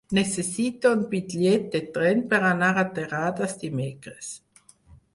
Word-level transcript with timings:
Necessito 0.17 0.91
un 0.99 1.03
bitllet 1.11 1.69
de 1.77 1.83
tren 1.99 2.25
per 2.33 2.41
anar 2.55 2.73
a 2.85 2.89
Terrades 2.99 3.57
dimecres. 3.67 4.37